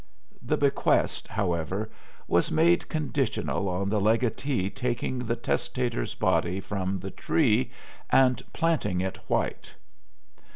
The 0.41 0.57
bequest, 0.57 1.27
however, 1.27 1.91
was 2.27 2.49
made 2.49 2.89
conditional 2.89 3.69
on 3.69 3.87
the 3.87 4.01
legatee 4.01 4.71
taking 4.71 5.19
the 5.19 5.35
testator's 5.35 6.15
body 6.15 6.59
from 6.59 6.97
The 6.97 7.11
Tree 7.11 7.69
and 8.09 8.41
"planting 8.51 8.99
it 9.01 9.17
white." 9.27 9.75